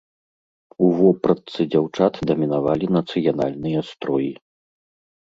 У 0.85 0.89
вопратцы 1.01 1.59
дзяўчат 1.75 2.13
дамінавалі 2.33 2.93
нацыянальныя 2.99 3.89
строі. 3.95 4.37